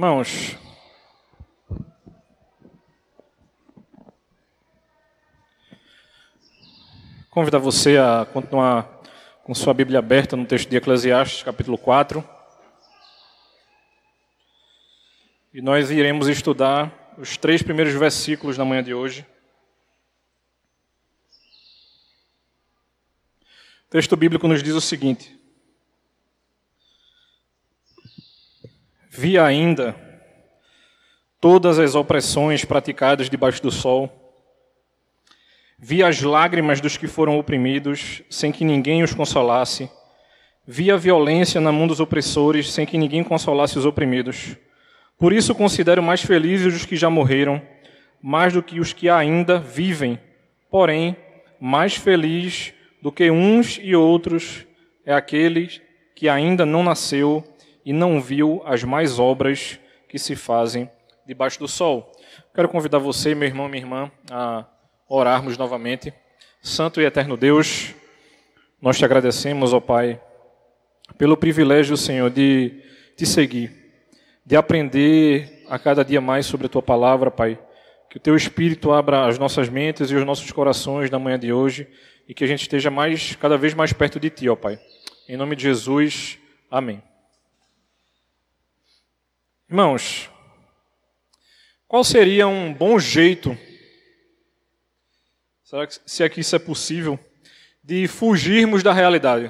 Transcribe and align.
Irmãos, 0.00 0.56
convidar 7.28 7.58
você 7.58 7.98
a 7.98 8.24
continuar 8.32 9.02
com 9.44 9.54
sua 9.54 9.74
Bíblia 9.74 9.98
aberta 9.98 10.36
no 10.36 10.46
texto 10.46 10.70
de 10.70 10.76
Eclesiastes, 10.78 11.42
capítulo 11.42 11.76
4. 11.76 12.26
E 15.52 15.60
nós 15.60 15.90
iremos 15.90 16.28
estudar 16.28 17.14
os 17.18 17.36
três 17.36 17.62
primeiros 17.62 17.92
versículos 17.92 18.56
na 18.56 18.64
manhã 18.64 18.82
de 18.82 18.94
hoje. 18.94 19.26
O 23.84 23.90
texto 23.90 24.16
bíblico 24.16 24.48
nos 24.48 24.62
diz 24.62 24.72
o 24.72 24.80
seguinte: 24.80 25.38
Vi 29.22 29.38
ainda 29.38 29.94
todas 31.38 31.78
as 31.78 31.94
opressões 31.94 32.64
praticadas 32.64 33.28
debaixo 33.28 33.62
do 33.62 33.70
sol. 33.70 34.10
Vi 35.78 36.02
as 36.02 36.22
lágrimas 36.22 36.80
dos 36.80 36.96
que 36.96 37.06
foram 37.06 37.38
oprimidos, 37.38 38.22
sem 38.30 38.50
que 38.50 38.64
ninguém 38.64 39.02
os 39.02 39.12
consolasse. 39.12 39.90
Vi 40.66 40.90
a 40.90 40.96
violência 40.96 41.60
na 41.60 41.70
mão 41.70 41.86
dos 41.86 42.00
opressores, 42.00 42.72
sem 42.72 42.86
que 42.86 42.96
ninguém 42.96 43.22
consolasse 43.22 43.78
os 43.78 43.84
oprimidos. 43.84 44.56
Por 45.18 45.34
isso 45.34 45.54
considero 45.54 46.02
mais 46.02 46.22
felizes 46.22 46.74
os 46.74 46.86
que 46.86 46.96
já 46.96 47.10
morreram, 47.10 47.60
mais 48.22 48.54
do 48.54 48.62
que 48.62 48.80
os 48.80 48.94
que 48.94 49.10
ainda 49.10 49.58
vivem. 49.58 50.18
Porém, 50.70 51.14
mais 51.60 51.94
feliz 51.94 52.72
do 53.02 53.12
que 53.12 53.30
uns 53.30 53.78
e 53.82 53.94
outros 53.94 54.64
é 55.04 55.12
aquele 55.12 55.68
que 56.14 56.26
ainda 56.26 56.64
não 56.64 56.82
nasceu 56.82 57.44
e 57.84 57.92
não 57.92 58.20
viu 58.20 58.62
as 58.64 58.84
mais 58.84 59.18
obras 59.18 59.78
que 60.08 60.18
se 60.18 60.34
fazem 60.36 60.90
debaixo 61.26 61.58
do 61.58 61.68
sol. 61.68 62.12
Quero 62.54 62.68
convidar 62.68 62.98
você, 62.98 63.34
meu 63.34 63.48
irmão, 63.48 63.68
minha 63.68 63.82
irmã, 63.82 64.10
a 64.30 64.66
orarmos 65.08 65.56
novamente. 65.56 66.12
Santo 66.62 67.00
e 67.00 67.04
eterno 67.04 67.36
Deus, 67.36 67.94
nós 68.80 68.98
te 68.98 69.04
agradecemos, 69.04 69.72
ó 69.72 69.80
Pai, 69.80 70.20
pelo 71.16 71.36
privilégio, 71.36 71.96
Senhor, 71.96 72.30
de 72.30 72.82
te 73.16 73.26
seguir, 73.26 73.72
de 74.44 74.56
aprender 74.56 75.64
a 75.68 75.78
cada 75.78 76.04
dia 76.04 76.20
mais 76.20 76.46
sobre 76.46 76.66
a 76.66 76.68
tua 76.68 76.82
palavra, 76.82 77.30
Pai. 77.30 77.58
Que 78.08 78.16
o 78.16 78.20
teu 78.20 78.34
Espírito 78.34 78.90
abra 78.92 79.26
as 79.26 79.38
nossas 79.38 79.68
mentes 79.68 80.10
e 80.10 80.16
os 80.16 80.24
nossos 80.24 80.50
corações 80.50 81.10
na 81.10 81.18
manhã 81.18 81.38
de 81.38 81.52
hoje 81.52 81.86
e 82.28 82.34
que 82.34 82.42
a 82.42 82.46
gente 82.46 82.62
esteja 82.62 82.90
mais, 82.90 83.36
cada 83.36 83.56
vez 83.56 83.72
mais 83.72 83.92
perto 83.92 84.18
de 84.18 84.30
ti, 84.30 84.48
ó 84.48 84.56
Pai. 84.56 84.80
Em 85.28 85.36
nome 85.36 85.54
de 85.54 85.62
Jesus, 85.62 86.38
amém. 86.70 87.09
Irmãos, 89.70 90.28
qual 91.86 92.02
seria 92.02 92.48
um 92.48 92.74
bom 92.74 92.98
jeito, 92.98 93.56
será 95.62 95.86
que, 95.86 95.96
se 96.04 96.24
é 96.24 96.28
que 96.28 96.40
isso 96.40 96.56
é 96.56 96.58
possível, 96.58 97.16
de 97.80 98.08
fugirmos 98.08 98.82
da 98.82 98.92
realidade? 98.92 99.48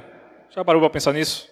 Já 0.51 0.63
parou 0.63 0.79
para 0.83 0.91
pensar 0.91 1.15
nisso? 1.15 1.49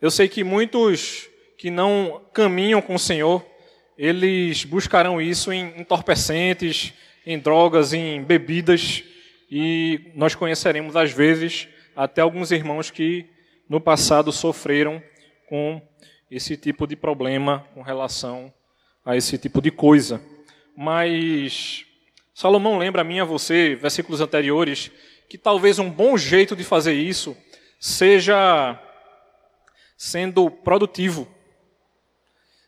Eu 0.00 0.12
sei 0.12 0.28
que 0.28 0.44
muitos 0.44 1.28
que 1.58 1.72
não 1.72 2.24
caminham 2.32 2.80
com 2.80 2.94
o 2.94 3.00
Senhor, 3.00 3.44
eles 3.96 4.64
buscarão 4.64 5.20
isso 5.20 5.52
em 5.52 5.80
entorpecentes, 5.80 6.94
em 7.26 7.36
drogas, 7.36 7.92
em 7.92 8.22
bebidas, 8.22 9.02
e 9.50 10.12
nós 10.14 10.36
conheceremos 10.36 10.94
às 10.94 11.10
vezes 11.10 11.66
até 11.96 12.20
alguns 12.20 12.52
irmãos 12.52 12.92
que 12.92 13.26
no 13.68 13.80
passado 13.80 14.30
sofreram 14.30 15.02
com 15.48 15.82
esse 16.30 16.56
tipo 16.56 16.86
de 16.86 16.96
problema 16.96 17.66
com 17.74 17.82
relação 17.82 18.52
a 19.04 19.16
esse 19.16 19.38
tipo 19.38 19.60
de 19.62 19.70
coisa. 19.70 20.20
Mas 20.76 21.86
Salomão 22.34 22.78
lembra 22.78 23.02
a 23.02 23.04
mim 23.04 23.20
a 23.20 23.24
você, 23.24 23.74
versículos 23.74 24.20
anteriores, 24.20 24.90
que 25.28 25.36
talvez 25.36 25.78
um 25.78 25.90
bom 25.90 26.16
jeito 26.16 26.54
de 26.54 26.64
fazer 26.64 26.94
isso 26.94 27.36
seja 27.80 28.78
sendo 29.96 30.50
produtivo, 30.50 31.26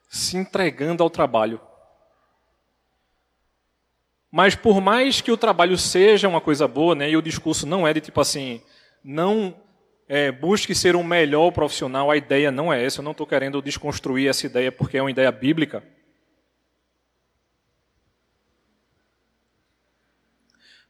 se 0.09 0.37
entregando 0.37 1.03
ao 1.03 1.11
trabalho. 1.11 1.61
Mas 4.31 4.55
por 4.55 4.81
mais 4.81 5.21
que 5.21 5.33
o 5.33 5.37
trabalho 5.37 5.77
seja 5.77 6.29
uma 6.29 6.41
coisa 6.41 6.67
boa, 6.67 6.95
né, 6.95 7.11
e 7.11 7.17
o 7.17 7.23
discurso 7.23 7.67
não 7.67 7.87
é 7.87 7.93
de 7.93 8.01
tipo 8.01 8.21
assim, 8.21 8.63
não 9.03 9.55
é, 10.13 10.33
busque 10.33 10.75
ser 10.75 10.97
um 10.97 11.05
melhor 11.05 11.53
profissional, 11.53 12.11
a 12.11 12.17
ideia 12.17 12.51
não 12.51 12.73
é 12.73 12.85
essa. 12.85 12.99
Eu 12.99 13.05
não 13.05 13.13
estou 13.13 13.25
querendo 13.25 13.63
desconstruir 13.63 14.29
essa 14.29 14.45
ideia 14.45 14.73
porque 14.73 14.99
é 14.99 15.01
uma 15.01 15.11
ideia 15.13 15.31
bíblica. 15.31 15.85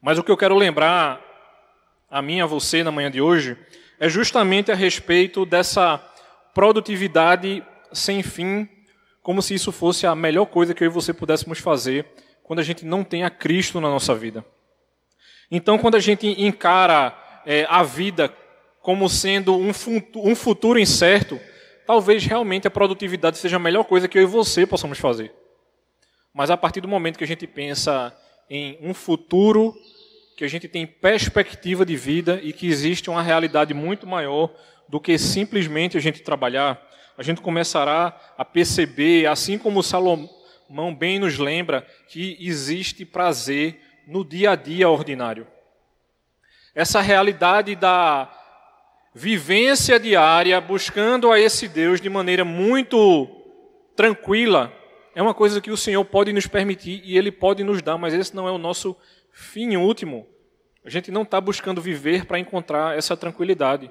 Mas 0.01 0.17
o 0.17 0.25
que 0.25 0.31
eu 0.31 0.39
quero 0.39 0.57
lembrar 0.57 1.21
a 2.11 2.23
mim 2.23 2.41
a 2.41 2.47
você 2.47 2.83
na 2.83 2.91
manhã 2.91 3.11
de 3.11 3.21
hoje 3.21 3.59
é 3.99 4.09
justamente 4.09 4.73
a 4.73 4.75
respeito 4.75 5.45
dessa 5.45 5.99
produtividade 6.55 7.63
sem 7.93 8.23
fim, 8.23 8.67
como 9.23 9.43
se 9.43 9.53
isso 9.53 9.71
fosse 9.71 10.07
a 10.07 10.15
melhor 10.15 10.47
coisa 10.47 10.73
que 10.73 10.83
eu 10.83 10.87
e 10.87 10.91
você 10.91 11.13
pudéssemos 11.13 11.59
fazer 11.59 12.07
quando 12.43 12.61
a 12.61 12.65
gente 12.65 12.87
não 12.87 13.05
tem 13.05 13.23
a 13.23 13.29
Cristo 13.29 13.83
na 13.83 13.91
nossa 13.91 14.15
vida. 14.15 14.43
Então, 15.51 15.77
quando 15.77 15.97
a 15.97 16.01
gente 16.01 16.27
encara 16.43 17.15
é, 17.45 17.67
a 17.69 17.83
vida 17.83 18.35
como 18.83 19.09
sendo 19.09 19.55
um 19.57 20.35
futuro 20.35 20.79
incerto, 20.79 21.39
talvez 21.87 22.25
realmente 22.25 22.67
a 22.67 22.71
produtividade 22.71 23.39
seja 23.39 23.57
a 23.57 23.61
melhor 23.61 23.85
coisa 23.85 24.09
que 24.09 24.19
eu 24.19 24.23
e 24.23 24.27
você 24.27 24.67
possamos 24.67 24.99
fazer. 24.99 25.33
Mas 26.33 26.51
a 26.51 26.57
partir 26.57 26.81
do 26.81 26.89
momento 26.89 27.19
que 27.19 27.25
a 27.25 27.27
gente 27.27 27.47
pensa 27.47 28.17
em 28.49 28.79
um 28.81 28.95
futuro, 28.95 29.75
que 30.37 30.45
a 30.45 30.49
gente 30.49 30.69
tem 30.69 30.87
perspectiva 30.87 31.85
de 31.85 31.97
vida 31.97 32.41
e 32.43 32.53
que 32.53 32.67
existe 32.67 33.11
uma 33.11 33.23
realidade 33.23 33.75
muito 33.75 34.07
maior 34.07 34.51
do 34.89 34.99
que 34.99 35.19
simplesmente 35.19 35.99
a 35.99 36.01
gente 36.01 36.23
trabalhar, 36.23 36.81
a 37.19 37.23
gente 37.23 37.41
começará 37.41 38.19
a 38.39 38.45
perceber, 38.45 39.27
assim 39.27 39.59
como 39.59 39.83
Salomão 39.83 40.95
bem 40.99 41.19
nos 41.19 41.37
lembra, 41.39 41.87
que 42.09 42.39
existe 42.41 43.05
prazer 43.05 43.79
no 44.07 44.25
dia 44.25 44.53
a 44.53 44.57
dia 44.57 44.89
ordinário. 44.89 45.47
Essa 46.75 47.01
realidade 47.01 47.77
da 47.77 48.33
vivência 49.15 49.99
diária, 49.99 50.61
buscando 50.61 51.31
a 51.31 51.39
esse 51.39 51.69
Deus 51.69 52.01
de 52.01 52.09
maneira 52.09 52.45
muito 52.45 53.29
tranquila, 53.97 54.73
é 55.15 55.23
uma 55.23 55.35
coisa 55.35 55.61
que 55.61 55.71
o 55.71 55.77
Senhor 55.77 56.05
pode 56.05 56.33
nos 56.33 56.47
permitir 56.47 57.03
e 57.05 57.19
Ele 57.19 57.33
pode 57.33 57.65
nos 57.65 57.83
dar, 57.83 57.99
mas 57.99 58.15
esse 58.15 58.35
não 58.35 58.47
é 58.47 58.51
o 58.53 58.59
nosso 58.59 58.97
fim 59.33 59.77
último. 59.77 60.27
A 60.85 60.89
gente 60.89 61.11
não 61.11 61.23
está 61.23 61.41
buscando 61.41 61.81
viver 61.81 62.25
para 62.25 62.39
encontrar 62.39 62.97
essa 62.97 63.17
tranquilidade. 63.17 63.91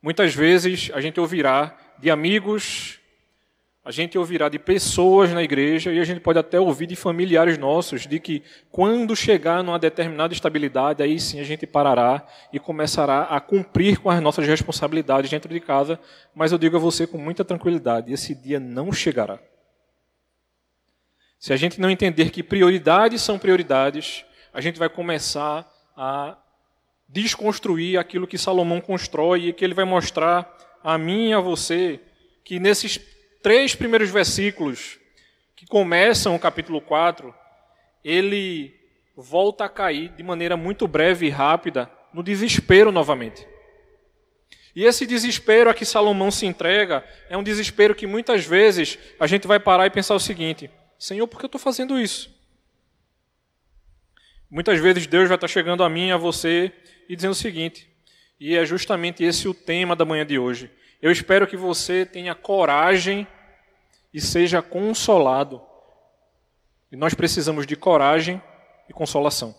Muitas 0.00 0.34
vezes 0.34 0.90
a 0.94 1.00
gente 1.00 1.18
ouvirá 1.18 1.76
de 1.98 2.10
amigos 2.10 3.00
a 3.86 3.92
gente 3.92 4.18
ouvirá 4.18 4.48
de 4.48 4.58
pessoas 4.58 5.32
na 5.32 5.44
igreja 5.44 5.92
e 5.92 6.00
a 6.00 6.04
gente 6.04 6.18
pode 6.18 6.40
até 6.40 6.58
ouvir 6.58 6.88
de 6.88 6.96
familiares 6.96 7.56
nossos 7.56 8.04
de 8.04 8.18
que 8.18 8.42
quando 8.68 9.14
chegar 9.14 9.62
numa 9.62 9.78
determinada 9.78 10.34
estabilidade, 10.34 11.04
aí 11.04 11.20
sim 11.20 11.38
a 11.38 11.44
gente 11.44 11.68
parará 11.68 12.26
e 12.52 12.58
começará 12.58 13.22
a 13.22 13.40
cumprir 13.40 14.00
com 14.00 14.10
as 14.10 14.20
nossas 14.20 14.44
responsabilidades 14.44 15.30
dentro 15.30 15.54
de 15.54 15.60
casa. 15.60 16.00
Mas 16.34 16.50
eu 16.50 16.58
digo 16.58 16.76
a 16.76 16.80
você 16.80 17.06
com 17.06 17.16
muita 17.16 17.44
tranquilidade: 17.44 18.12
esse 18.12 18.34
dia 18.34 18.58
não 18.58 18.90
chegará. 18.90 19.38
Se 21.38 21.52
a 21.52 21.56
gente 21.56 21.80
não 21.80 21.88
entender 21.88 22.30
que 22.30 22.42
prioridades 22.42 23.22
são 23.22 23.38
prioridades, 23.38 24.24
a 24.52 24.60
gente 24.60 24.80
vai 24.80 24.88
começar 24.88 25.64
a 25.96 26.36
desconstruir 27.08 28.00
aquilo 28.00 28.26
que 28.26 28.36
Salomão 28.36 28.80
constrói 28.80 29.46
e 29.46 29.52
que 29.52 29.64
ele 29.64 29.74
vai 29.74 29.84
mostrar 29.84 30.52
a 30.82 30.98
mim 30.98 31.28
e 31.28 31.34
a 31.34 31.38
você 31.38 32.00
que 32.42 32.58
nesses 32.58 32.98
três 33.42 33.74
primeiros 33.74 34.10
versículos 34.10 34.98
que 35.54 35.66
começam 35.66 36.34
o 36.34 36.38
capítulo 36.38 36.80
4, 36.80 37.34
ele 38.04 38.74
volta 39.16 39.64
a 39.64 39.68
cair 39.68 40.10
de 40.10 40.22
maneira 40.22 40.56
muito 40.56 40.86
breve 40.86 41.26
e 41.26 41.30
rápida 41.30 41.90
no 42.12 42.22
desespero 42.22 42.92
novamente. 42.92 43.46
E 44.74 44.84
esse 44.84 45.06
desespero 45.06 45.70
a 45.70 45.74
que 45.74 45.86
Salomão 45.86 46.30
se 46.30 46.44
entrega 46.44 47.02
é 47.30 47.36
um 47.36 47.42
desespero 47.42 47.94
que 47.94 48.06
muitas 48.06 48.44
vezes 48.44 48.98
a 49.18 49.26
gente 49.26 49.46
vai 49.46 49.58
parar 49.58 49.86
e 49.86 49.90
pensar 49.90 50.14
o 50.14 50.20
seguinte: 50.20 50.70
Senhor, 50.98 51.26
por 51.26 51.38
que 51.38 51.46
eu 51.46 51.48
estou 51.48 51.60
fazendo 51.60 51.98
isso? 51.98 52.34
Muitas 54.50 54.78
vezes 54.78 55.06
Deus 55.06 55.28
vai 55.28 55.36
estar 55.36 55.48
chegando 55.48 55.82
a 55.82 55.88
mim 55.88 56.10
a 56.10 56.16
você 56.16 56.70
e 57.08 57.16
dizendo 57.16 57.32
o 57.32 57.34
seguinte, 57.34 57.88
e 58.38 58.54
é 58.54 58.64
justamente 58.66 59.24
esse 59.24 59.48
o 59.48 59.54
tema 59.54 59.96
da 59.96 60.04
manhã 60.04 60.26
de 60.26 60.38
hoje. 60.38 60.70
Eu 61.00 61.10
espero 61.10 61.46
que 61.46 61.56
você 61.56 62.04
tenha 62.06 62.34
coragem 62.34 63.26
e 64.12 64.20
seja 64.20 64.62
consolado. 64.62 65.60
E 66.90 66.96
nós 66.96 67.14
precisamos 67.14 67.66
de 67.66 67.76
coragem 67.76 68.42
e 68.88 68.92
consolação. 68.92 69.54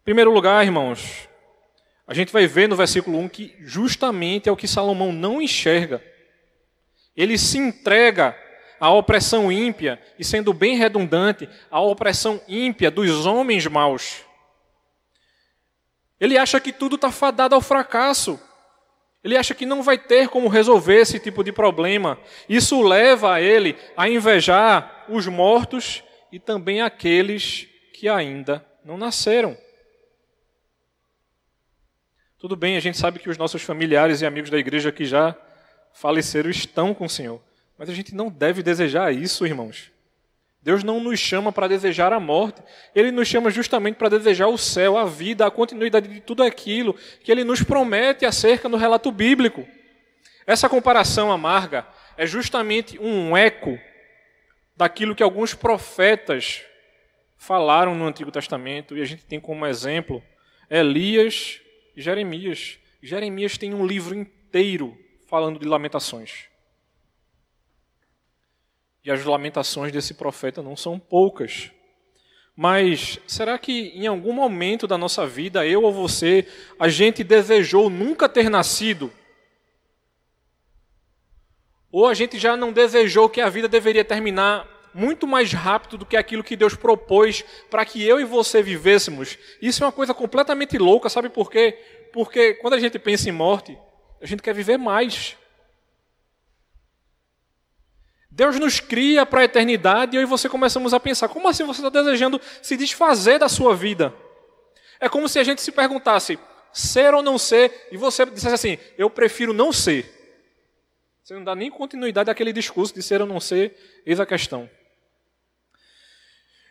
Em 0.00 0.04
primeiro 0.04 0.32
lugar, 0.32 0.64
irmãos, 0.64 1.28
a 2.06 2.14
gente 2.14 2.32
vai 2.32 2.46
ver 2.46 2.68
no 2.68 2.76
versículo 2.76 3.18
1 3.18 3.28
que 3.28 3.56
justamente 3.60 4.48
é 4.48 4.52
o 4.52 4.56
que 4.56 4.66
Salomão 4.66 5.12
não 5.12 5.42
enxerga. 5.42 6.02
Ele 7.16 7.36
se 7.36 7.58
entrega 7.58 8.36
à 8.80 8.90
opressão 8.90 9.50
ímpia, 9.50 10.00
e 10.18 10.24
sendo 10.24 10.52
bem 10.54 10.76
redundante, 10.76 11.48
à 11.70 11.80
opressão 11.80 12.40
ímpia 12.46 12.90
dos 12.90 13.26
homens 13.26 13.66
maus. 13.66 14.24
Ele 16.20 16.38
acha 16.38 16.60
que 16.60 16.72
tudo 16.72 16.96
está 16.96 17.10
fadado 17.10 17.54
ao 17.54 17.60
fracasso. 17.60 18.40
Ele 19.22 19.36
acha 19.36 19.54
que 19.54 19.66
não 19.66 19.82
vai 19.82 19.98
ter 19.98 20.28
como 20.28 20.48
resolver 20.48 21.00
esse 21.00 21.18
tipo 21.18 21.42
de 21.42 21.52
problema. 21.52 22.18
Isso 22.48 22.80
leva 22.80 23.34
a 23.34 23.40
ele 23.40 23.76
a 23.96 24.08
invejar 24.08 25.06
os 25.08 25.26
mortos 25.26 26.04
e 26.30 26.38
também 26.38 26.80
aqueles 26.80 27.66
que 27.92 28.08
ainda 28.08 28.64
não 28.84 28.96
nasceram. 28.96 29.56
Tudo 32.38 32.54
bem, 32.54 32.76
a 32.76 32.80
gente 32.80 32.96
sabe 32.96 33.18
que 33.18 33.28
os 33.28 33.36
nossos 33.36 33.62
familiares 33.62 34.20
e 34.20 34.26
amigos 34.26 34.50
da 34.50 34.58
igreja 34.58 34.92
que 34.92 35.04
já 35.04 35.36
faleceram 35.92 36.48
estão 36.48 36.94
com 36.94 37.06
o 37.06 37.10
Senhor. 37.10 37.42
Mas 37.76 37.90
a 37.90 37.94
gente 37.94 38.14
não 38.14 38.28
deve 38.28 38.62
desejar 38.62 39.12
isso, 39.12 39.44
irmãos. 39.44 39.90
Deus 40.68 40.84
não 40.84 41.00
nos 41.00 41.18
chama 41.18 41.50
para 41.50 41.66
desejar 41.66 42.12
a 42.12 42.20
morte, 42.20 42.62
Ele 42.94 43.10
nos 43.10 43.26
chama 43.26 43.48
justamente 43.48 43.94
para 43.94 44.10
desejar 44.10 44.48
o 44.48 44.58
céu, 44.58 44.98
a 44.98 45.06
vida, 45.06 45.46
a 45.46 45.50
continuidade 45.50 46.08
de 46.08 46.20
tudo 46.20 46.42
aquilo 46.42 46.92
que 47.24 47.32
Ele 47.32 47.42
nos 47.42 47.62
promete 47.62 48.26
acerca 48.26 48.68
do 48.68 48.76
relato 48.76 49.10
bíblico. 49.10 49.66
Essa 50.46 50.68
comparação 50.68 51.32
amarga 51.32 51.86
é 52.18 52.26
justamente 52.26 52.98
um 52.98 53.34
eco 53.34 53.78
daquilo 54.76 55.14
que 55.14 55.22
alguns 55.22 55.54
profetas 55.54 56.60
falaram 57.38 57.94
no 57.94 58.06
Antigo 58.06 58.30
Testamento, 58.30 58.94
e 58.94 59.00
a 59.00 59.06
gente 59.06 59.24
tem 59.24 59.40
como 59.40 59.64
exemplo 59.64 60.22
Elias 60.68 61.62
e 61.96 62.02
Jeremias. 62.02 62.78
Jeremias 63.02 63.56
tem 63.56 63.72
um 63.72 63.86
livro 63.86 64.14
inteiro 64.14 64.94
falando 65.26 65.58
de 65.58 65.66
lamentações. 65.66 66.44
E 69.08 69.10
as 69.10 69.24
lamentações 69.24 69.90
desse 69.90 70.12
profeta 70.12 70.62
não 70.62 70.76
são 70.76 70.98
poucas. 70.98 71.70
Mas 72.54 73.18
será 73.26 73.58
que 73.58 73.88
em 73.94 74.06
algum 74.06 74.34
momento 74.34 74.86
da 74.86 74.98
nossa 74.98 75.26
vida, 75.26 75.66
eu 75.66 75.82
ou 75.82 75.90
você, 75.90 76.46
a 76.78 76.90
gente 76.90 77.24
desejou 77.24 77.88
nunca 77.88 78.28
ter 78.28 78.50
nascido? 78.50 79.10
Ou 81.90 82.06
a 82.06 82.12
gente 82.12 82.38
já 82.38 82.54
não 82.54 82.70
desejou 82.70 83.30
que 83.30 83.40
a 83.40 83.48
vida 83.48 83.66
deveria 83.66 84.04
terminar 84.04 84.68
muito 84.92 85.26
mais 85.26 85.54
rápido 85.54 85.96
do 85.96 86.04
que 86.04 86.14
aquilo 86.14 86.44
que 86.44 86.54
Deus 86.54 86.74
propôs 86.74 87.42
para 87.70 87.86
que 87.86 88.06
eu 88.06 88.20
e 88.20 88.24
você 88.24 88.62
vivêssemos? 88.62 89.38
Isso 89.62 89.82
é 89.82 89.86
uma 89.86 89.92
coisa 89.92 90.12
completamente 90.12 90.76
louca, 90.76 91.08
sabe 91.08 91.30
por 91.30 91.50
quê? 91.50 91.78
Porque 92.12 92.52
quando 92.56 92.74
a 92.74 92.78
gente 92.78 92.98
pensa 92.98 93.26
em 93.30 93.32
morte, 93.32 93.78
a 94.20 94.26
gente 94.26 94.42
quer 94.42 94.52
viver 94.52 94.76
mais. 94.76 95.34
Deus 98.38 98.56
nos 98.60 98.78
cria 98.78 99.26
para 99.26 99.40
a 99.40 99.44
eternidade 99.44 100.14
e 100.14 100.20
aí 100.20 100.24
você 100.24 100.48
começamos 100.48 100.94
a 100.94 101.00
pensar: 101.00 101.28
como 101.28 101.48
assim 101.48 101.64
você 101.64 101.80
está 101.84 101.88
desejando 101.90 102.40
se 102.62 102.76
desfazer 102.76 103.36
da 103.36 103.48
sua 103.48 103.74
vida? 103.74 104.14
É 105.00 105.08
como 105.08 105.28
se 105.28 105.40
a 105.40 105.42
gente 105.42 105.60
se 105.60 105.72
perguntasse: 105.72 106.38
ser 106.72 107.12
ou 107.14 107.20
não 107.20 107.36
ser, 107.36 107.88
e 107.90 107.96
você 107.96 108.24
dissesse 108.26 108.54
assim: 108.54 108.78
eu 108.96 109.10
prefiro 109.10 109.52
não 109.52 109.72
ser. 109.72 110.06
Você 111.20 111.34
não 111.34 111.42
dá 111.42 111.56
nem 111.56 111.68
continuidade 111.68 112.30
àquele 112.30 112.52
discurso 112.52 112.94
de 112.94 113.02
ser 113.02 113.20
ou 113.20 113.26
não 113.26 113.40
ser, 113.40 113.76
eis 114.06 114.20
a 114.20 114.24
questão. 114.24 114.70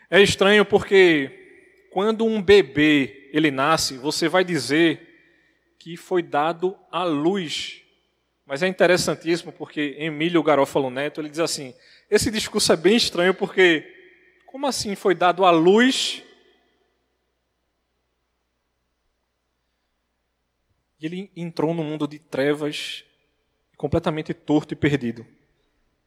É 0.09 0.21
estranho 0.21 0.63
porque 0.63 1.89
quando 1.91 2.23
um 2.25 2.41
bebê 2.41 3.29
ele 3.33 3.51
nasce, 3.51 3.97
você 3.97 4.29
vai 4.29 4.45
dizer 4.45 5.01
que 5.77 5.97
foi 5.97 6.23
dado 6.23 6.77
à 6.89 7.03
luz 7.03 7.83
mas 8.47 8.63
é 8.63 8.67
interessantíssimo 8.67 9.51
porque 9.51 9.97
Emílio 9.99 10.41
Garófalo 10.41 10.89
Neto 10.89 11.19
ele 11.19 11.29
diz 11.29 11.39
assim: 11.39 11.75
esse 12.09 12.31
discurso 12.31 12.71
é 12.71 12.77
bem 12.77 12.95
estranho 12.95 13.33
porque 13.33 13.93
como 14.45 14.65
assim 14.65 14.95
foi 14.95 15.13
dado 15.13 15.43
à 15.43 15.51
luz? 15.51 16.23
E 20.99 21.05
ele 21.05 21.29
entrou 21.35 21.73
no 21.73 21.83
mundo 21.83 22.07
de 22.07 22.17
trevas 22.17 23.03
completamente 23.75 24.33
torto 24.33 24.73
e 24.73 24.77
perdido. 24.77 25.27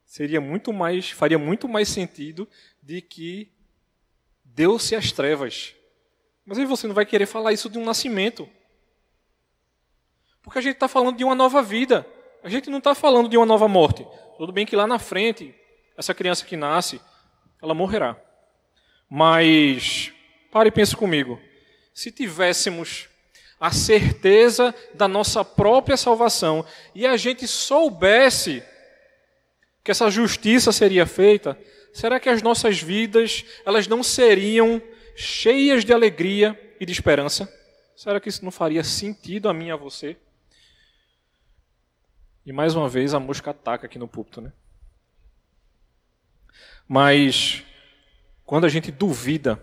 Seria 0.07 0.41
muito 0.41 0.73
mais, 0.73 1.11
faria 1.11 1.39
muito 1.39 1.69
mais 1.69 1.89
sentido 1.89 2.49
de 2.83 3.01
que 3.03 3.53
deu-se 4.43 4.97
as 4.97 5.13
trevas. 5.13 5.77
Mas 6.45 6.59
aí 6.59 6.65
você 6.65 6.89
não 6.89 6.95
vai 6.95 7.07
querer 7.07 7.27
falar 7.27 7.53
isso 7.53 7.69
de 7.69 7.79
um 7.79 7.85
nascimento. 7.85 8.49
Porque 10.43 10.59
a 10.59 10.63
gente 10.63 10.75
está 10.75 10.89
falando 10.89 11.17
de 11.17 11.23
uma 11.23 11.35
nova 11.35 11.63
vida. 11.63 12.05
A 12.43 12.49
gente 12.49 12.71
não 12.71 12.79
está 12.79 12.95
falando 12.95 13.29
de 13.29 13.37
uma 13.37 13.47
nova 13.47 13.69
morte. 13.69 14.07
Tudo 14.37 14.53
bem 14.53 14.65
que 14.65 14.77
lá 14.77 14.87
na 14.87 14.99
frente, 14.99 15.55
essa 15.97 16.15
criança 16.15 16.45
que 16.45 16.57
nasce, 16.57 17.01
ela 17.63 17.75
morrerá. 17.75 18.17
Mas, 19.09 20.13
pare 20.51 20.69
e 20.69 20.73
pense 20.73 20.97
comigo. 20.97 21.39
Se 21.93 22.11
tivéssemos 22.11 23.09
a 23.61 23.71
certeza 23.71 24.75
da 24.95 25.07
nossa 25.07 25.45
própria 25.45 25.97
salvação 25.97 26.65
e 26.95 27.07
a 27.07 27.17
gente 27.17 27.47
soubesse 27.47 28.63
que 29.85 29.91
essa 29.91 30.11
justiça 30.11 30.73
seria 30.73 31.05
feita, 31.05 31.59
será 31.93 32.19
que 32.19 32.31
as 32.31 32.41
nossas 32.41 32.81
vidas 32.81 33.45
elas 33.67 33.87
não 33.87 34.03
seriam 34.03 34.81
cheias 35.15 35.85
de 35.85 35.93
alegria 35.93 36.59
e 36.81 36.87
de 36.87 36.93
esperança? 36.93 37.53
Será 37.95 38.19
que 38.19 38.31
isso 38.31 38.43
não 38.43 38.51
faria 38.51 38.83
sentido 38.83 39.49
a 39.49 39.53
mim 39.53 39.67
e 39.67 39.71
a 39.71 39.77
você? 39.77 40.17
E 42.51 42.53
mais 42.53 42.75
uma 42.75 42.89
vez 42.89 43.15
a 43.15 43.21
mosca 43.21 43.53
ataca 43.53 43.87
aqui 43.87 43.97
no 43.97 44.09
púlpito, 44.09 44.41
né? 44.41 44.53
Mas 46.89 47.63
quando 48.45 48.65
a 48.65 48.69
gente 48.69 48.91
duvida, 48.91 49.63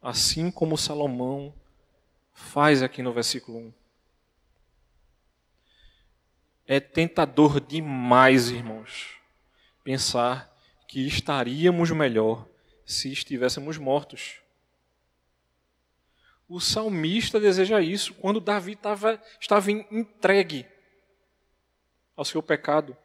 assim 0.00 0.50
como 0.50 0.78
Salomão 0.78 1.54
faz 2.32 2.82
aqui 2.82 3.02
no 3.02 3.12
versículo 3.12 3.58
1, 3.58 3.72
é 6.66 6.80
tentador 6.80 7.60
demais, 7.60 8.48
irmãos, 8.48 9.18
pensar 9.84 10.50
que 10.88 11.06
estaríamos 11.06 11.90
melhor 11.90 12.48
se 12.86 13.12
estivéssemos 13.12 13.76
mortos. 13.76 14.40
O 16.48 16.58
salmista 16.58 17.38
deseja 17.38 17.82
isso 17.82 18.14
quando 18.14 18.40
Davi 18.40 18.72
estava, 18.72 19.22
estava 19.38 19.70
entregue 19.70 20.66
ao 22.16 22.24
seu 22.24 22.42
pecado. 22.42 22.96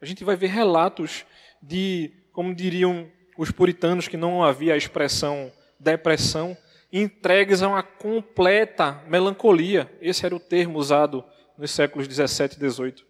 A 0.00 0.06
gente 0.06 0.24
vai 0.24 0.36
ver 0.36 0.48
relatos 0.48 1.24
de, 1.60 2.12
como 2.32 2.54
diriam 2.54 3.10
os 3.36 3.50
puritanos, 3.50 4.08
que 4.08 4.16
não 4.16 4.42
havia 4.42 4.74
a 4.74 4.76
expressão 4.76 5.52
depressão, 5.78 6.56
entregues 6.92 7.62
a 7.62 7.68
uma 7.68 7.82
completa 7.82 9.02
melancolia. 9.06 9.90
Esse 10.00 10.26
era 10.26 10.34
o 10.34 10.40
termo 10.40 10.78
usado 10.78 11.24
nos 11.56 11.70
séculos 11.70 12.08
17 12.08 12.56
e 12.56 12.60
18. 12.60 13.06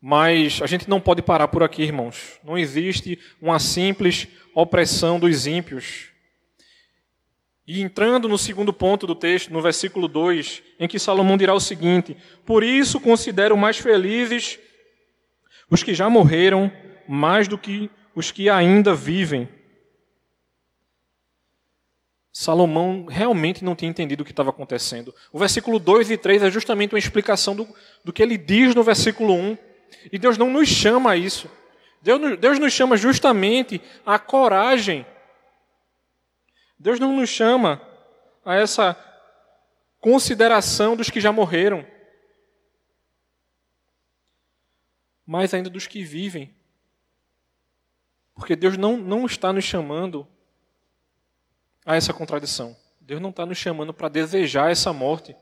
Mas 0.00 0.60
a 0.60 0.66
gente 0.66 0.88
não 0.90 1.00
pode 1.00 1.22
parar 1.22 1.48
por 1.48 1.62
aqui, 1.62 1.82
irmãos. 1.82 2.40
Não 2.42 2.58
existe 2.58 3.18
uma 3.40 3.58
simples 3.58 4.26
opressão 4.54 5.18
dos 5.18 5.46
ímpios. 5.46 6.11
E 7.66 7.80
entrando 7.80 8.28
no 8.28 8.36
segundo 8.36 8.72
ponto 8.72 9.06
do 9.06 9.14
texto, 9.14 9.52
no 9.52 9.62
versículo 9.62 10.08
2, 10.08 10.62
em 10.80 10.88
que 10.88 10.98
Salomão 10.98 11.36
dirá 11.36 11.54
o 11.54 11.60
seguinte: 11.60 12.16
Por 12.44 12.64
isso 12.64 13.00
considero 13.00 13.56
mais 13.56 13.78
felizes 13.78 14.58
os 15.70 15.82
que 15.82 15.94
já 15.94 16.10
morreram, 16.10 16.70
mais 17.08 17.46
do 17.46 17.56
que 17.56 17.90
os 18.14 18.30
que 18.30 18.50
ainda 18.50 18.94
vivem. 18.94 19.48
Salomão 22.32 23.06
realmente 23.08 23.62
não 23.62 23.76
tinha 23.76 23.90
entendido 23.90 24.22
o 24.22 24.24
que 24.24 24.32
estava 24.32 24.50
acontecendo. 24.50 25.14
O 25.30 25.38
versículo 25.38 25.78
2 25.78 26.10
e 26.10 26.16
3 26.16 26.42
é 26.42 26.50
justamente 26.50 26.94
uma 26.94 26.98
explicação 26.98 27.54
do, 27.54 27.68
do 28.04 28.12
que 28.12 28.22
ele 28.22 28.38
diz 28.38 28.74
no 28.74 28.82
versículo 28.82 29.34
1. 29.34 29.58
E 30.10 30.18
Deus 30.18 30.36
não 30.36 30.50
nos 30.50 30.68
chama 30.68 31.12
a 31.12 31.16
isso. 31.16 31.48
Deus, 32.00 32.38
Deus 32.38 32.58
nos 32.58 32.72
chama 32.72 32.96
justamente 32.96 33.80
a 34.04 34.18
coragem 34.18 35.06
Deus 36.82 36.98
não 36.98 37.14
nos 37.14 37.30
chama 37.30 37.80
a 38.44 38.56
essa 38.56 38.96
consideração 40.00 40.96
dos 40.96 41.08
que 41.08 41.20
já 41.20 41.30
morreram, 41.30 41.86
mas 45.24 45.54
ainda 45.54 45.70
dos 45.70 45.86
que 45.86 46.02
vivem. 46.02 46.52
Porque 48.34 48.56
Deus 48.56 48.76
não, 48.76 48.96
não 48.96 49.24
está 49.26 49.52
nos 49.52 49.62
chamando 49.62 50.26
a 51.86 51.94
essa 51.94 52.12
contradição. 52.12 52.76
Deus 53.00 53.20
não 53.20 53.30
está 53.30 53.46
nos 53.46 53.58
chamando 53.58 53.94
para 53.94 54.08
desejar 54.08 54.72
essa 54.72 54.92
morte. 54.92 55.36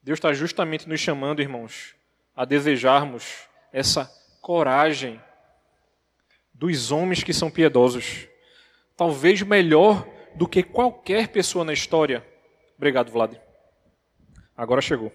Deus 0.00 0.18
está 0.18 0.32
justamente 0.32 0.88
nos 0.88 1.00
chamando, 1.00 1.42
irmãos, 1.42 1.96
a 2.36 2.44
desejarmos 2.44 3.48
essa 3.72 4.04
coragem 4.40 5.20
dos 6.54 6.92
homens 6.92 7.24
que 7.24 7.32
são 7.32 7.50
piedosos 7.50 8.30
talvez 9.00 9.40
melhor 9.40 10.06
do 10.34 10.46
que 10.46 10.62
qualquer 10.62 11.28
pessoa 11.28 11.64
na 11.64 11.72
história. 11.72 12.22
Obrigado, 12.76 13.10
Vlad. 13.10 13.34
Agora 14.54 14.82
chegou. 14.82 15.10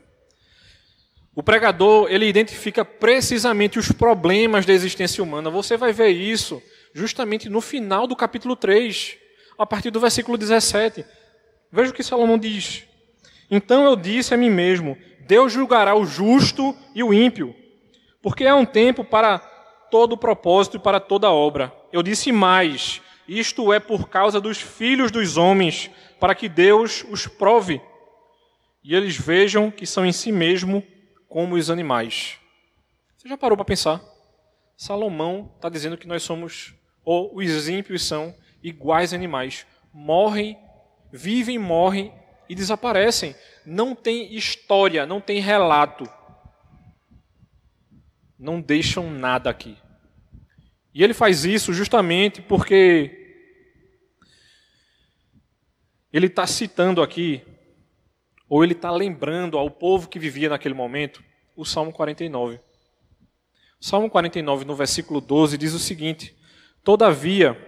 O 1.36 1.44
pregador, 1.44 2.08
ele 2.10 2.25
identifica 2.25 2.84
precisamente 2.84 3.77
os 3.77 3.92
problemas 3.92 4.65
da 4.65 4.74
existência 4.74 5.24
humana. 5.24 5.51
Você 5.51 5.77
vai 5.77 5.94
ver 5.94 6.08
isso 6.08 6.60
justamente 6.96 7.48
no 7.48 7.62
final 7.62 8.08
do 8.08 8.15
capítulo 8.15 8.56
3, 8.56 9.18
a 9.56 9.68
partir 9.68 9.92
do 9.92 10.00
versículo 10.00 10.36
17. 10.36 11.06
Veja 11.72 11.92
o 11.92 11.94
que 11.94 12.01
Salomão 12.01 12.39
diz. 12.39 12.86
Então 13.51 13.86
eu 13.86 13.96
disse 13.96 14.34
a 14.34 14.38
mim 14.38 14.50
mesmo: 14.50 14.98
Deus 15.27 15.54
julgará 15.54 15.94
o 15.94 16.08
justo 16.08 16.75
e 16.96 17.04
o 17.04 17.13
ímpio, 17.13 17.56
porque 18.20 18.46
é 18.46 18.54
um 18.56 18.65
tempo 18.65 19.04
para 19.04 19.38
todo 19.92 20.18
propósito 20.18 20.77
e 20.77 20.80
para 20.80 21.00
toda 21.00 21.30
obra. 21.30 21.72
Eu 21.94 22.01
disse 22.01 22.32
mais: 22.32 23.00
isto 23.27 23.74
é 23.74 23.79
por 23.79 24.10
causa 24.10 24.39
dos 24.39 24.60
filhos 24.60 25.12
dos 25.12 25.38
homens, 25.38 25.89
para 26.20 26.36
que 26.36 26.48
Deus 26.48 27.05
os 27.10 27.27
prove 27.27 27.82
e 28.86 28.94
eles 28.94 29.17
vejam 29.17 29.72
que 29.72 29.84
são 29.84 30.05
em 30.05 30.12
si 30.12 30.32
mesmo 30.32 30.86
como 31.27 31.55
os 31.55 31.72
animais. 31.72 32.38
Você 33.17 33.27
já 33.27 33.36
parou 33.36 33.58
para 33.58 33.65
pensar? 33.65 34.00
Salomão 34.77 35.51
está 35.55 35.70
dizendo 35.70 35.98
que 35.98 36.08
nós 36.08 36.22
somos, 36.22 36.75
ou 37.03 37.36
os 37.36 37.67
ímpios 37.67 38.03
são 38.03 38.36
iguais 38.62 39.12
animais. 39.12 39.65
Morrem, 39.91 40.55
vivem, 41.12 41.58
morrem 41.58 42.13
e 42.48 42.53
desaparecem. 42.53 43.36
Não 43.65 43.96
tem 43.96 44.36
história, 44.36 45.03
não 45.08 45.20
tem 45.20 45.39
relato. 45.39 46.08
Não 48.38 48.62
deixam 48.62 49.10
nada 49.10 49.50
aqui. 49.50 49.75
E 50.96 51.04
ele 51.04 51.14
faz 51.14 51.44
isso 51.44 51.74
justamente 51.74 52.42
porque 52.42 53.44
ele 56.12 56.28
está 56.28 56.48
citando 56.48 57.02
aqui 57.02 57.44
ou 58.48 58.64
ele 58.64 58.72
está 58.72 58.90
lembrando 58.90 59.58
ao 59.58 59.70
povo 59.70 60.08
que 60.08 60.18
vivia 60.18 60.48
naquele 60.48 60.74
momento 60.74 61.22
o 61.54 61.66
Salmo 61.66 61.92
49. 61.92 62.62
O 63.78 63.86
Salmo 63.86 64.10
49, 64.10 64.64
no 64.64 64.74
versículo 64.74 65.20
12, 65.20 65.58
diz 65.58 65.74
o 65.74 65.80
seguinte: 65.80 66.34
Todavia, 66.82 67.60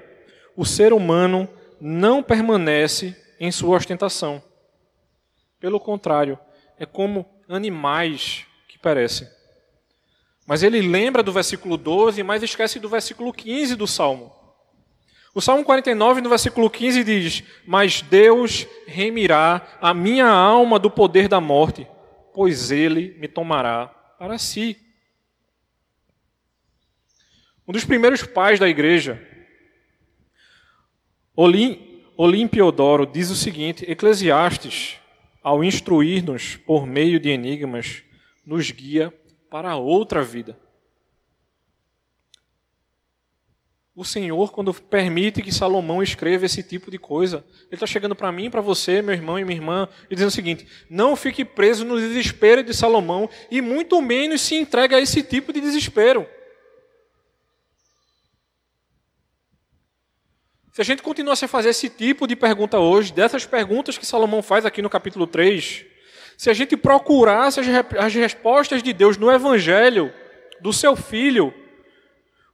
o 0.55 0.63
ser 0.63 0.93
humano 0.93 1.49
não 1.81 2.23
permanece 2.23 3.13
em 3.41 3.51
sua 3.51 3.75
ostentação. 3.75 4.41
Pelo 5.59 5.81
contrário, 5.81 6.39
é 6.79 6.85
como 6.85 7.25
animais 7.49 8.45
que 8.69 8.79
perecem. 8.79 9.27
Mas 10.47 10.63
ele 10.63 10.79
lembra 10.79 11.21
do 11.21 11.33
versículo 11.33 11.75
12, 11.75 12.23
mas 12.23 12.41
esquece 12.41 12.79
do 12.79 12.87
versículo 12.87 13.33
15 13.33 13.75
do 13.75 13.85
Salmo. 13.85 14.33
O 15.35 15.41
Salmo 15.41 15.65
49, 15.65 16.21
no 16.21 16.29
versículo 16.29 16.69
15, 16.69 17.03
diz: 17.03 17.43
Mas 17.65 18.01
Deus 18.01 18.65
remirá 18.87 19.77
a 19.81 19.93
minha 19.93 20.25
alma 20.25 20.79
do 20.79 20.89
poder 20.89 21.27
da 21.27 21.41
morte, 21.41 21.85
pois 22.33 22.71
ele 22.71 23.13
me 23.19 23.27
tomará 23.27 23.87
para 24.17 24.37
si. 24.37 24.77
Um 27.67 27.73
dos 27.73 27.83
primeiros 27.83 28.23
pais 28.23 28.57
da 28.57 28.69
igreja, 28.69 29.21
Olim, 31.35 32.03
Olimpiodoro, 32.15 33.05
diz 33.05 33.29
o 33.29 33.35
seguinte: 33.35 33.85
Eclesiastes, 33.85 34.97
ao 35.43 35.61
instruir-nos 35.61 36.55
por 36.55 36.87
meio 36.87 37.19
de 37.19 37.29
enigmas, 37.29 38.01
nos 38.45 38.71
guia 38.71 39.13
para 39.49 39.75
outra 39.75 40.23
vida. 40.23 40.57
o 43.97 44.05
Senhor, 44.05 44.51
quando 44.51 44.71
permite 44.75 45.41
que 45.41 45.51
Salomão 45.51 46.03
escreva 46.03 46.45
esse 46.45 46.61
tipo 46.61 46.91
de 46.91 46.99
coisa, 46.99 47.43
ele 47.63 47.73
está 47.73 47.87
chegando 47.87 48.15
para 48.15 48.31
mim, 48.31 48.47
para 48.47 48.61
você, 48.61 49.01
meu 49.01 49.15
irmão 49.15 49.39
e 49.39 49.43
minha 49.43 49.57
irmã, 49.57 49.89
e 50.07 50.13
dizendo 50.13 50.27
o 50.27 50.31
seguinte: 50.31 50.67
não 50.87 51.15
fique 51.15 51.43
preso 51.43 51.83
no 51.83 51.99
desespero 51.99 52.61
de 52.61 52.75
Salomão 52.75 53.27
e 53.49 53.59
muito 53.59 53.99
menos 53.99 54.41
se 54.41 54.53
entregue 54.53 54.93
a 54.93 55.01
esse 55.01 55.23
tipo 55.23 55.51
de 55.51 55.59
desespero. 55.59 56.29
Se 60.71 60.81
a 60.81 60.85
gente 60.85 61.01
continuasse 61.01 61.45
a 61.45 61.47
fazer 61.47 61.69
esse 61.69 61.89
tipo 61.89 62.27
de 62.27 62.35
pergunta 62.35 62.77
hoje, 62.77 63.11
dessas 63.11 63.47
perguntas 63.47 63.97
que 63.97 64.05
Salomão 64.05 64.43
faz 64.43 64.63
aqui 64.63 64.79
no 64.79 64.91
capítulo 64.91 65.25
3, 65.25 65.87
se 66.37 66.51
a 66.51 66.53
gente 66.53 66.77
procurasse 66.77 67.59
as 67.97 68.13
respostas 68.13 68.83
de 68.83 68.93
Deus 68.93 69.17
no 69.17 69.31
Evangelho 69.31 70.13
do 70.61 70.71
seu 70.71 70.95
filho, 70.95 71.51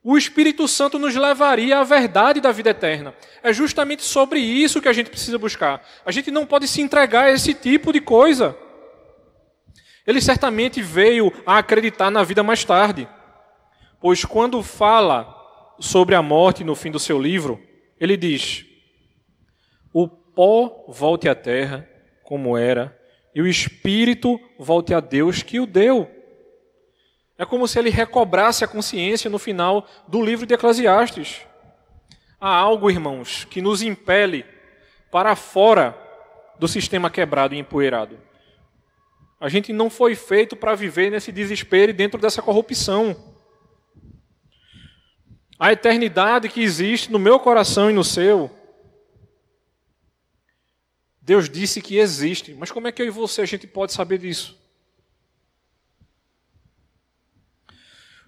o 0.02 0.18
Espírito 0.18 0.68
Santo 0.70 0.98
nos 0.98 1.16
levaria 1.16 1.80
à 1.80 1.84
verdade 1.84 2.40
da 2.40 2.52
vida 2.52 2.70
eterna. 2.70 3.14
É 3.44 3.52
justamente 3.52 4.02
sobre 4.04 4.40
isso 4.40 4.82
que 4.82 4.88
a 4.88 4.94
gente 4.94 5.10
precisa 5.10 5.38
buscar. 5.38 5.86
A 6.06 6.12
gente 6.12 6.32
não 6.32 6.46
pode 6.46 6.66
se 6.66 6.82
entregar 6.82 7.26
a 7.26 7.32
esse 7.32 7.54
tipo 7.54 7.92
de 7.92 8.00
coisa. 8.00 8.58
Ele 10.08 10.22
certamente 10.22 10.82
veio 10.82 11.32
a 11.46 11.58
acreditar 11.58 12.10
na 12.10 12.24
vida 12.24 12.42
mais 12.42 12.64
tarde, 12.64 13.08
pois 14.00 14.24
quando 14.24 14.64
fala 14.64 15.28
sobre 15.80 16.16
a 16.16 16.22
morte 16.22 16.64
no 16.64 16.76
fim 16.76 16.92
do 16.92 17.00
seu 17.00 17.22
livro, 17.22 17.62
ele 18.00 18.16
diz: 18.16 18.66
O 19.94 20.08
pó 20.08 20.86
volte 20.88 21.28
à 21.28 21.36
terra 21.36 21.88
como 22.24 22.58
era, 22.58 22.98
e 23.36 23.42
o 23.42 23.48
espírito 23.48 24.40
volte 24.58 24.94
a 24.94 25.00
Deus 25.00 25.42
que 25.42 25.60
o 25.60 25.66
deu. 25.66 26.10
É 27.38 27.46
como 27.46 27.68
se 27.68 27.80
ele 27.80 27.90
recobrasse 27.90 28.64
a 28.64 28.68
consciência 28.68 29.30
no 29.30 29.40
final 29.40 29.88
do 30.08 30.22
livro 30.22 30.46
de 30.46 30.54
Eclesiastes. 30.54 31.42
Há 32.40 32.54
algo, 32.56 32.92
irmãos, 32.92 33.46
que 33.46 33.62
nos 33.62 33.82
impele 33.82 34.46
para 35.12 35.36
fora 35.36 35.98
do 36.60 36.68
sistema 36.68 37.10
quebrado 37.10 37.56
e 37.56 37.60
empoeirado. 37.60 38.20
A 39.40 39.50
gente 39.50 39.74
não 39.74 39.90
foi 39.90 40.16
feito 40.16 40.56
para 40.56 40.76
viver 40.76 41.12
nesse 41.12 41.32
desespero 41.32 41.90
e 41.90 41.94
dentro 41.94 42.20
dessa 42.20 42.42
corrupção. 42.42 43.16
A 45.60 45.72
eternidade 45.72 46.50
que 46.50 46.62
existe 46.62 47.12
no 47.12 47.20
meu 47.20 47.40
coração 47.40 47.90
e 47.90 47.94
no 47.94 48.04
seu, 48.04 48.50
Deus 51.24 51.50
disse 51.50 51.82
que 51.82 51.98
existe. 51.98 52.54
Mas 52.54 52.70
como 52.70 52.88
é 52.88 52.92
que 52.92 53.02
eu 53.02 53.06
e 53.06 53.10
você 53.10 53.42
a 53.42 53.46
gente 53.46 53.66
pode 53.66 53.94
saber 53.94 54.18
disso? 54.20 54.62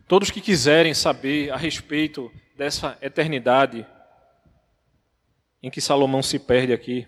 Todos 0.07 0.31
que 0.31 0.39
quiserem 0.39 0.93
saber 0.93 1.51
a 1.51 1.57
respeito 1.57 2.31
dessa 2.55 2.97
eternidade 3.01 3.85
em 5.61 5.69
que 5.69 5.81
Salomão 5.81 6.23
se 6.23 6.39
perde 6.39 6.71
aqui, 6.71 7.07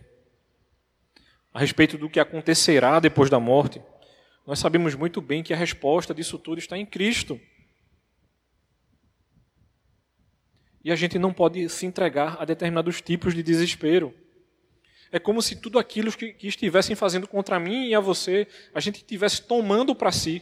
a 1.54 1.60
respeito 1.60 1.98
do 1.98 2.10
que 2.10 2.20
acontecerá 2.20 3.00
depois 3.00 3.30
da 3.30 3.40
morte, 3.40 3.82
nós 4.46 4.60
sabemos 4.60 4.96
muito 4.96 5.22
bem 5.22 5.44
que 5.44 5.54
a 5.54 5.58
resposta 5.58 6.14
disso 6.14 6.38
tudo 6.40 6.58
está 6.58 6.78
em 6.78 6.86
Cristo. 6.86 7.40
E 10.84 10.92
a 10.92 10.96
gente 10.96 11.20
não 11.20 11.32
pode 11.32 11.70
se 11.70 11.86
entregar 11.86 12.38
a 12.42 12.46
determinados 12.46 13.00
tipos 13.00 13.34
de 13.34 13.44
desespero. 13.44 14.14
É 15.12 15.20
como 15.20 15.42
se 15.42 15.56
tudo 15.56 15.80
aquilo 15.80 16.12
que, 16.12 16.34
que 16.34 16.48
estivessem 16.48 16.96
fazendo 16.96 17.28
contra 17.28 17.60
mim 17.60 17.88
e 17.88 17.96
a 17.96 18.00
você, 18.00 18.48
a 18.74 18.80
gente 18.80 18.98
estivesse 18.98 19.42
tomando 19.42 19.96
para 19.96 20.12
si. 20.12 20.42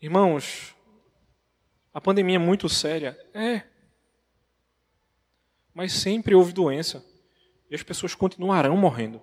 Irmãos, 0.00 0.74
a 1.92 2.00
pandemia 2.00 2.36
é 2.36 2.38
muito 2.38 2.68
séria. 2.68 3.18
É. 3.32 3.62
Mas 5.72 5.92
sempre 5.92 6.34
houve 6.34 6.52
doença. 6.52 7.04
E 7.70 7.74
as 7.74 7.82
pessoas 7.82 8.14
continuarão 8.14 8.76
morrendo. 8.76 9.22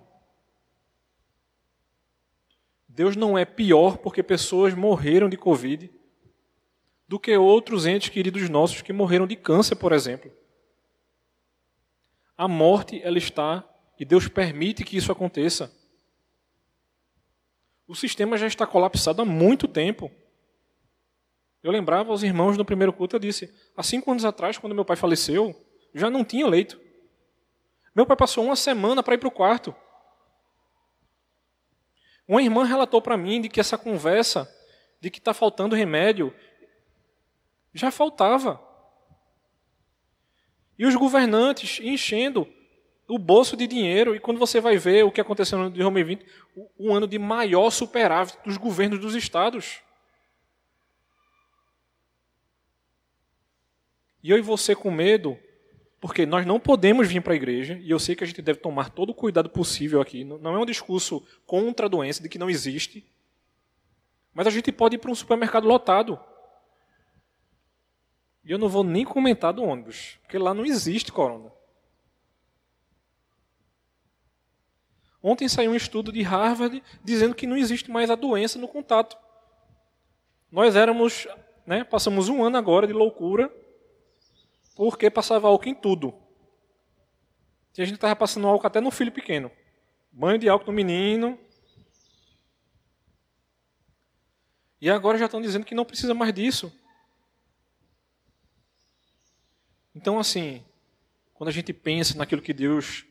Deus 2.88 3.16
não 3.16 3.38
é 3.38 3.44
pior 3.44 3.96
porque 3.98 4.22
pessoas 4.22 4.74
morreram 4.74 5.28
de 5.28 5.36
Covid 5.36 5.90
do 7.12 7.20
que 7.20 7.36
outros 7.36 7.84
entes 7.84 8.08
queridos 8.08 8.48
nossos 8.48 8.80
que 8.80 8.90
morreram 8.90 9.26
de 9.26 9.36
câncer, 9.36 9.76
por 9.76 9.92
exemplo. 9.92 10.32
A 12.38 12.48
morte, 12.48 13.02
ela 13.04 13.18
está, 13.18 13.68
e 13.98 14.04
Deus 14.06 14.28
permite 14.28 14.82
que 14.82 14.96
isso 14.96 15.12
aconteça. 15.12 15.70
O 17.86 17.94
sistema 17.94 18.38
já 18.38 18.46
está 18.46 18.66
colapsado 18.66 19.20
há 19.20 19.26
muito 19.26 19.68
tempo. 19.68 20.10
Eu 21.62 21.70
lembrava 21.70 22.12
aos 22.12 22.22
irmãos 22.22 22.56
no 22.56 22.64
primeiro 22.64 22.94
culto, 22.94 23.16
eu 23.16 23.20
disse, 23.20 23.54
há 23.76 23.82
cinco 23.82 24.10
anos 24.10 24.24
atrás, 24.24 24.56
quando 24.56 24.74
meu 24.74 24.82
pai 24.82 24.96
faleceu, 24.96 25.54
já 25.92 26.08
não 26.08 26.24
tinha 26.24 26.46
leito. 26.46 26.80
Meu 27.94 28.06
pai 28.06 28.16
passou 28.16 28.42
uma 28.42 28.56
semana 28.56 29.02
para 29.02 29.16
ir 29.16 29.18
para 29.18 29.28
o 29.28 29.30
quarto. 29.30 29.76
Uma 32.26 32.42
irmã 32.42 32.64
relatou 32.64 33.02
para 33.02 33.18
mim 33.18 33.42
de 33.42 33.50
que 33.50 33.60
essa 33.60 33.76
conversa 33.76 34.50
de 34.98 35.10
que 35.10 35.18
está 35.18 35.34
faltando 35.34 35.76
remédio 35.76 36.32
já 37.72 37.90
faltava. 37.90 38.60
E 40.78 40.86
os 40.86 40.94
governantes 40.94 41.80
enchendo 41.82 42.48
o 43.08 43.18
bolso 43.18 43.56
de 43.56 43.66
dinheiro, 43.66 44.14
e 44.14 44.20
quando 44.20 44.38
você 44.38 44.60
vai 44.60 44.78
ver 44.78 45.04
o 45.04 45.12
que 45.12 45.20
aconteceu 45.20 45.58
no 45.58 45.64
ano 45.64 45.72
de 45.74 45.80
2020, 45.80 46.26
o 46.78 46.92
ano 46.94 47.06
de 47.06 47.18
maior 47.18 47.70
superávit 47.70 48.38
dos 48.44 48.56
governos 48.56 48.98
dos 48.98 49.14
estados. 49.14 49.80
E 54.22 54.30
eu 54.30 54.38
e 54.38 54.40
você 54.40 54.74
com 54.74 54.90
medo, 54.90 55.38
Porque 56.02 56.26
nós 56.26 56.44
não 56.44 56.58
podemos 56.58 57.06
vir 57.06 57.22
para 57.22 57.32
a 57.32 57.36
igreja, 57.36 57.78
e 57.80 57.88
eu 57.88 57.98
sei 58.00 58.16
que 58.16 58.24
a 58.24 58.26
gente 58.26 58.42
deve 58.42 58.58
tomar 58.58 58.90
todo 58.90 59.10
o 59.10 59.14
cuidado 59.14 59.48
possível 59.48 60.00
aqui. 60.00 60.24
Não 60.24 60.52
é 60.52 60.58
um 60.58 60.66
discurso 60.66 61.24
contra 61.46 61.86
a 61.86 61.88
doença, 61.88 62.20
de 62.20 62.28
que 62.28 62.40
não 62.40 62.50
existe. 62.50 63.06
Mas 64.34 64.48
a 64.48 64.50
gente 64.50 64.72
pode 64.72 64.96
ir 64.96 64.98
para 64.98 65.12
um 65.12 65.14
supermercado 65.14 65.64
lotado. 65.64 66.18
E 68.44 68.50
eu 68.50 68.58
não 68.58 68.68
vou 68.68 68.82
nem 68.82 69.04
comentar 69.04 69.52
do 69.52 69.62
ônibus, 69.62 70.18
porque 70.22 70.38
lá 70.38 70.52
não 70.52 70.64
existe 70.64 71.12
corona. 71.12 71.52
Ontem 75.22 75.48
saiu 75.48 75.70
um 75.70 75.76
estudo 75.76 76.10
de 76.10 76.22
Harvard 76.22 76.82
dizendo 77.04 77.34
que 77.34 77.46
não 77.46 77.56
existe 77.56 77.90
mais 77.90 78.10
a 78.10 78.16
doença 78.16 78.58
no 78.58 78.66
contato. 78.66 79.16
Nós 80.50 80.74
éramos, 80.74 81.28
né, 81.64 81.84
passamos 81.84 82.28
um 82.28 82.42
ano 82.42 82.56
agora 82.56 82.86
de 82.86 82.92
loucura, 82.92 83.50
porque 84.74 85.08
passava 85.08 85.46
álcool 85.46 85.68
em 85.68 85.74
tudo. 85.74 86.12
E 87.78 87.82
a 87.82 87.84
gente 87.84 87.94
estava 87.94 88.16
passando 88.16 88.48
álcool 88.48 88.66
até 88.66 88.80
no 88.80 88.90
filho 88.90 89.12
pequeno. 89.12 89.50
Banho 90.10 90.38
de 90.38 90.48
álcool 90.48 90.66
no 90.66 90.72
menino. 90.72 91.38
E 94.80 94.90
agora 94.90 95.16
já 95.16 95.26
estão 95.26 95.40
dizendo 95.40 95.64
que 95.64 95.74
não 95.74 95.84
precisa 95.84 96.12
mais 96.12 96.34
disso. 96.34 96.72
Então, 100.02 100.18
assim, 100.18 100.64
quando 101.32 101.48
a 101.48 101.52
gente 101.52 101.72
pensa 101.72 102.18
naquilo 102.18 102.42
que 102.42 102.52
Deus 102.52 103.06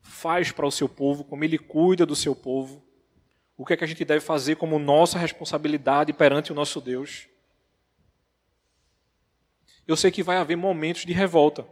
faz 0.00 0.50
para 0.50 0.66
o 0.66 0.72
seu 0.72 0.88
povo, 0.88 1.22
como 1.22 1.44
Ele 1.44 1.56
cuida 1.56 2.04
do 2.04 2.16
seu 2.16 2.34
povo, 2.34 2.84
o 3.56 3.64
que 3.64 3.72
é 3.72 3.76
que 3.76 3.84
a 3.84 3.86
gente 3.86 4.04
deve 4.04 4.18
fazer 4.18 4.56
como 4.56 4.76
nossa 4.76 5.20
responsabilidade 5.20 6.12
perante 6.12 6.50
o 6.50 6.54
nosso 6.54 6.80
Deus, 6.80 7.28
eu 9.86 9.96
sei 9.96 10.10
que 10.10 10.20
vai 10.20 10.36
haver 10.36 10.56
momentos 10.56 11.04
de 11.04 11.12
revolta. 11.12 11.64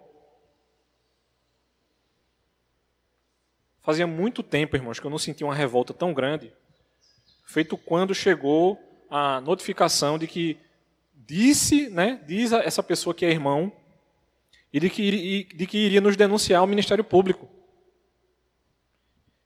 Fazia 3.81 4.07
muito 4.07 4.41
tempo, 4.41 4.77
irmãos, 4.77 5.01
que 5.01 5.07
eu 5.07 5.11
não 5.11 5.19
sentia 5.19 5.45
uma 5.45 5.55
revolta 5.55 5.93
tão 5.93 6.15
grande, 6.15 6.53
feito 7.45 7.77
quando 7.77 8.15
chegou 8.15 8.79
a 9.11 9.41
notificação 9.41 10.17
de 10.17 10.29
que 10.29 10.57
disse, 11.13 11.91
né, 11.91 12.23
diz 12.25 12.53
essa 12.53 12.85
pessoa 12.85 13.13
que 13.13 13.27
é 13.27 13.31
irmão, 13.31 13.73
e 14.75 14.81
de 14.81 14.91
que, 14.91 15.45
de 15.55 15.67
que 15.69 15.79
iria 15.79 16.01
nos 16.01 16.17
denunciar 16.17 16.59
ao 16.59 16.67
Ministério 16.67 17.05
Público. 17.05 17.49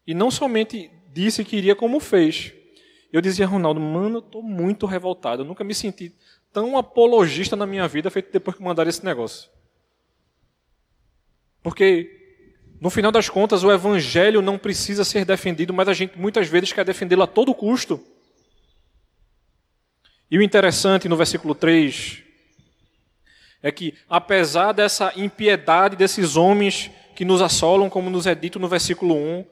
E 0.06 0.14
não 0.14 0.30
somente 0.30 0.90
disse 1.12 1.44
que 1.44 1.54
iria, 1.54 1.76
como 1.76 2.00
fez. 2.00 2.54
Eu 3.12 3.20
dizia 3.20 3.46
Ronaldo, 3.46 3.78
mano, 3.78 4.16
eu 4.16 4.20
estou 4.20 4.42
muito 4.42 4.86
revoltado. 4.86 5.42
Eu 5.42 5.46
nunca 5.46 5.62
me 5.62 5.74
senti 5.74 6.14
tão 6.50 6.78
apologista 6.78 7.54
na 7.54 7.66
minha 7.66 7.86
vida 7.86 8.10
feito 8.10 8.32
depois 8.32 8.56
que 8.56 8.62
mandaram 8.62 8.88
esse 8.88 9.04
negócio. 9.04 9.50
Porque, 11.62 12.46
no 12.80 12.88
final 12.88 13.12
das 13.12 13.28
contas, 13.28 13.62
o 13.62 13.70
evangelho 13.70 14.40
não 14.40 14.56
precisa 14.56 15.04
ser 15.04 15.26
defendido, 15.26 15.74
mas 15.74 15.88
a 15.88 15.92
gente 15.92 16.18
muitas 16.18 16.48
vezes 16.48 16.72
quer 16.72 16.86
defendê-lo 16.86 17.24
a 17.24 17.26
todo 17.26 17.54
custo. 17.54 18.02
E 20.30 20.38
o 20.38 20.42
interessante 20.42 21.06
no 21.06 21.18
versículo 21.18 21.54
3 21.54 22.27
é 23.62 23.72
que, 23.72 23.94
apesar 24.08 24.72
dessa 24.72 25.12
impiedade 25.16 25.96
desses 25.96 26.36
homens 26.36 26.90
que 27.14 27.24
nos 27.24 27.42
assolam, 27.42 27.90
como 27.90 28.08
nos 28.08 28.26
é 28.26 28.34
dito 28.34 28.58
no 28.58 28.68
versículo 28.68 29.14
1, 29.14 29.44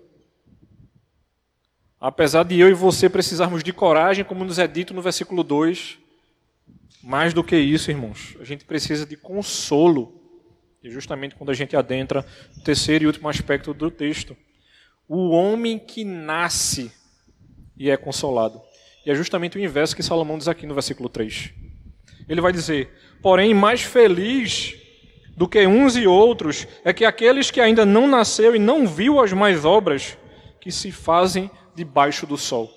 apesar 2.00 2.44
de 2.44 2.58
eu 2.58 2.68
e 2.68 2.75
você 2.75 3.08
precisarmos 3.08 3.64
de 3.64 3.72
coragem, 3.72 4.25
como 4.25 4.44
nos 4.44 4.58
é 4.58 4.66
dito 4.66 4.94
no 4.94 5.02
versículo 5.02 5.42
2, 5.42 5.98
mais 7.02 7.34
do 7.34 7.42
que 7.42 7.56
isso, 7.56 7.90
irmãos, 7.90 8.37
a 8.40 8.44
gente 8.44 8.64
precisa 8.64 9.04
de 9.07 9.16
consolo. 9.16 10.20
E 10.83 10.90
justamente 10.90 11.35
quando 11.35 11.50
a 11.50 11.54
gente 11.54 11.76
adentra 11.76 12.24
o 12.57 12.61
terceiro 12.61 13.04
e 13.04 13.07
último 13.07 13.28
aspecto 13.28 13.74
do 13.74 13.90
texto. 13.90 14.37
O 15.09 15.31
homem 15.31 15.78
que 15.78 16.04
nasce 16.04 16.92
e 17.76 17.90
é 17.90 17.96
consolado. 17.96 18.61
E 19.04 19.11
é 19.11 19.14
justamente 19.14 19.57
o 19.57 19.61
inverso 19.61 19.94
que 19.94 20.02
Salomão 20.02 20.38
diz 20.38 20.48
aqui 20.48 20.66
no 20.66 20.74
versículo 20.74 21.09
3. 21.09 21.52
Ele 22.28 22.40
vai 22.40 22.52
dizer: 22.52 22.90
Porém, 23.22 23.54
mais 23.54 23.82
feliz 23.82 24.74
do 25.36 25.46
que 25.46 25.66
uns 25.66 25.96
e 25.96 26.06
outros 26.06 26.66
é 26.84 26.92
que 26.92 27.04
aqueles 27.04 27.50
que 27.50 27.60
ainda 27.60 27.84
não 27.84 28.08
nasceu 28.08 28.56
e 28.56 28.58
não 28.58 28.86
viu 28.86 29.20
as 29.20 29.32
mais 29.32 29.64
obras 29.64 30.16
que 30.60 30.72
se 30.72 30.90
fazem 30.90 31.50
debaixo 31.74 32.26
do 32.26 32.36
sol. 32.36 32.72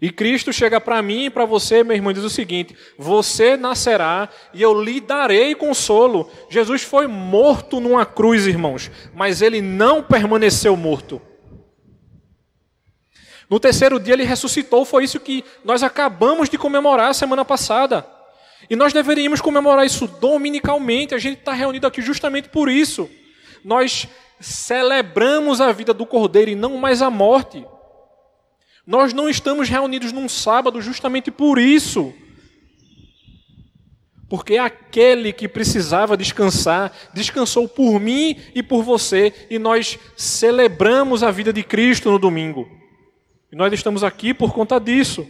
E 0.00 0.10
Cristo 0.10 0.52
chega 0.52 0.80
para 0.80 1.00
mim 1.00 1.26
e 1.26 1.30
para 1.30 1.44
você, 1.44 1.84
meu 1.84 1.94
irmão, 1.94 2.10
e 2.10 2.14
diz 2.14 2.24
o 2.24 2.30
seguinte: 2.30 2.76
Você 2.98 3.56
nascerá 3.56 4.28
e 4.52 4.60
eu 4.60 4.82
lhe 4.82 5.00
darei 5.00 5.54
consolo. 5.54 6.28
Jesus 6.50 6.82
foi 6.82 7.06
morto 7.06 7.80
numa 7.80 8.04
cruz, 8.04 8.46
irmãos, 8.46 8.90
mas 9.14 9.40
ele 9.40 9.62
não 9.62 10.02
permaneceu 10.02 10.76
morto. 10.76 11.22
No 13.48 13.60
terceiro 13.60 14.00
dia 14.00 14.14
ele 14.14 14.24
ressuscitou, 14.24 14.84
foi 14.84 15.04
isso 15.04 15.20
que 15.20 15.44
nós 15.64 15.82
acabamos 15.82 16.48
de 16.48 16.58
comemorar 16.58 17.14
semana 17.14 17.44
passada. 17.44 18.04
E 18.68 18.76
nós 18.76 18.92
deveríamos 18.92 19.40
comemorar 19.40 19.84
isso 19.84 20.06
dominicalmente. 20.06 21.14
A 21.14 21.18
gente 21.18 21.38
está 21.38 21.52
reunido 21.52 21.86
aqui 21.86 22.00
justamente 22.00 22.48
por 22.48 22.68
isso. 22.68 23.08
Nós 23.64 24.08
celebramos 24.40 25.60
a 25.60 25.72
vida 25.72 25.94
do 25.94 26.06
Cordeiro 26.06 26.50
e 26.50 26.54
não 26.54 26.76
mais 26.76 27.02
a 27.02 27.10
morte. 27.10 27.64
Nós 28.86 29.12
não 29.12 29.28
estamos 29.28 29.68
reunidos 29.68 30.12
num 30.12 30.28
sábado 30.28 30.80
justamente 30.80 31.30
por 31.30 31.58
isso. 31.58 32.12
Porque 34.28 34.56
aquele 34.56 35.32
que 35.32 35.46
precisava 35.46 36.16
descansar, 36.16 36.90
descansou 37.12 37.68
por 37.68 38.00
mim 38.00 38.40
e 38.54 38.62
por 38.62 38.82
você, 38.82 39.32
e 39.50 39.58
nós 39.58 39.98
celebramos 40.16 41.22
a 41.22 41.30
vida 41.30 41.52
de 41.52 41.62
Cristo 41.62 42.10
no 42.10 42.18
domingo. 42.18 42.66
E 43.52 43.56
nós 43.56 43.70
estamos 43.72 44.02
aqui 44.02 44.32
por 44.32 44.54
conta 44.54 44.80
disso. 44.80 45.28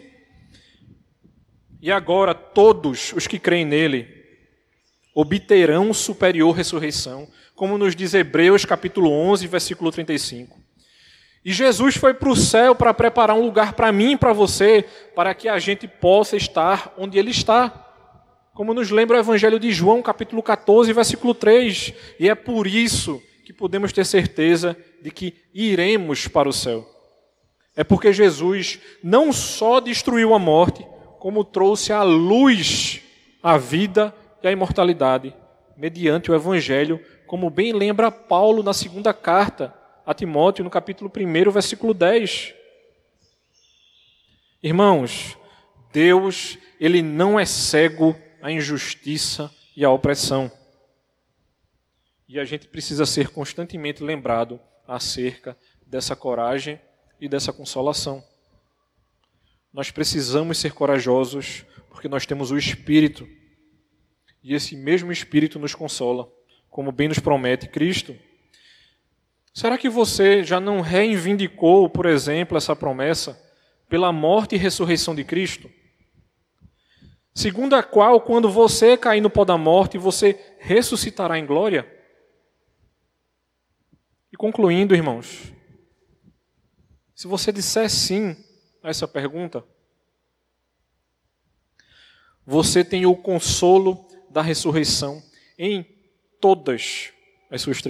E 1.82 1.90
agora 1.90 2.32
todos 2.32 3.12
os 3.12 3.26
que 3.26 3.40
creem 3.40 3.64
nele 3.64 4.06
obterão 5.12 5.92
superior 5.92 6.54
ressurreição, 6.54 7.26
como 7.56 7.76
nos 7.76 7.96
diz 7.96 8.14
Hebreus 8.14 8.64
capítulo 8.64 9.10
11, 9.10 9.48
versículo 9.48 9.90
35. 9.90 10.62
E 11.44 11.52
Jesus 11.52 11.96
foi 11.96 12.14
para 12.14 12.30
o 12.30 12.36
céu 12.36 12.72
para 12.72 12.94
preparar 12.94 13.36
um 13.36 13.42
lugar 13.42 13.72
para 13.72 13.90
mim 13.90 14.12
e 14.12 14.16
para 14.16 14.32
você, 14.32 14.84
para 15.16 15.34
que 15.34 15.48
a 15.48 15.58
gente 15.58 15.88
possa 15.88 16.36
estar 16.36 16.94
onde 16.96 17.18
Ele 17.18 17.32
está. 17.32 17.68
Como 18.54 18.72
nos 18.72 18.90
lembra 18.90 19.16
o 19.16 19.20
Evangelho 19.20 19.58
de 19.58 19.72
João, 19.72 20.00
capítulo 20.02 20.40
14, 20.40 20.92
versículo 20.92 21.34
3. 21.34 21.94
E 22.20 22.28
é 22.28 22.34
por 22.36 22.68
isso 22.68 23.20
que 23.44 23.52
podemos 23.52 23.92
ter 23.92 24.06
certeza 24.06 24.76
de 25.02 25.10
que 25.10 25.34
iremos 25.52 26.28
para 26.28 26.48
o 26.48 26.52
céu. 26.52 26.88
É 27.74 27.82
porque 27.82 28.12
Jesus 28.12 28.78
não 29.02 29.32
só 29.32 29.80
destruiu 29.80 30.32
a 30.32 30.38
morte, 30.38 30.86
como 31.22 31.44
trouxe 31.44 31.92
à 31.92 32.02
luz 32.02 33.00
a 33.40 33.56
vida 33.56 34.12
e 34.42 34.48
a 34.48 34.50
imortalidade, 34.50 35.32
mediante 35.76 36.32
o 36.32 36.34
Evangelho, 36.34 37.00
como 37.28 37.48
bem 37.48 37.72
lembra 37.72 38.10
Paulo 38.10 38.60
na 38.60 38.74
segunda 38.74 39.14
carta 39.14 39.72
a 40.04 40.12
Timóteo 40.12 40.64
no 40.64 40.70
capítulo 40.70 41.08
1, 41.16 41.48
versículo 41.52 41.94
10. 41.94 42.54
Irmãos, 44.60 45.38
Deus, 45.92 46.58
ele 46.80 47.02
não 47.02 47.38
é 47.38 47.46
cego 47.46 48.16
à 48.42 48.50
injustiça 48.50 49.48
e 49.76 49.84
à 49.84 49.90
opressão. 49.92 50.50
E 52.28 52.40
a 52.40 52.44
gente 52.44 52.66
precisa 52.66 53.06
ser 53.06 53.28
constantemente 53.28 54.02
lembrado 54.02 54.58
acerca 54.88 55.56
dessa 55.86 56.16
coragem 56.16 56.80
e 57.20 57.28
dessa 57.28 57.52
consolação. 57.52 58.24
Nós 59.72 59.90
precisamos 59.90 60.58
ser 60.58 60.72
corajosos 60.72 61.64
porque 61.88 62.08
nós 62.08 62.26
temos 62.26 62.50
o 62.50 62.58
Espírito. 62.58 63.28
E 64.42 64.54
esse 64.54 64.76
mesmo 64.76 65.12
Espírito 65.12 65.58
nos 65.58 65.74
consola, 65.74 66.30
como 66.68 66.92
bem 66.92 67.08
nos 67.08 67.18
promete 67.18 67.68
Cristo. 67.68 68.14
Será 69.54 69.78
que 69.78 69.88
você 69.88 70.42
já 70.42 70.58
não 70.58 70.80
reivindicou, 70.80 71.88
por 71.88 72.06
exemplo, 72.06 72.56
essa 72.56 72.74
promessa 72.74 73.40
pela 73.88 74.12
morte 74.12 74.54
e 74.54 74.58
ressurreição 74.58 75.14
de 75.14 75.24
Cristo? 75.24 75.70
Segundo 77.34 77.74
a 77.74 77.82
qual, 77.82 78.20
quando 78.20 78.50
você 78.50 78.96
cair 78.96 79.20
no 79.20 79.30
pó 79.30 79.44
da 79.44 79.56
morte, 79.56 79.96
você 79.96 80.38
ressuscitará 80.58 81.38
em 81.38 81.46
glória? 81.46 81.90
E 84.30 84.36
concluindo, 84.36 84.94
irmãos, 84.94 85.52
se 87.14 87.26
você 87.26 87.52
disser 87.52 87.88
sim 87.88 88.36
a 88.82 88.90
essa 88.90 89.06
pergunta, 89.06 89.64
você 92.44 92.84
tem 92.84 93.06
o 93.06 93.16
consolo 93.16 94.06
da 94.28 94.42
ressurreição 94.42 95.22
em 95.56 95.84
todas 96.40 97.12
as 97.50 97.62
suas 97.62 97.80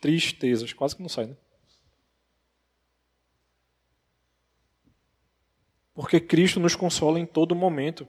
tristezas. 0.00 0.72
Quase 0.72 0.96
que 0.96 1.02
não 1.02 1.08
sai, 1.08 1.26
né? 1.26 1.36
Porque 5.94 6.18
Cristo 6.18 6.58
nos 6.58 6.74
consola 6.74 7.20
em 7.20 7.26
todo 7.26 7.54
momento. 7.54 8.08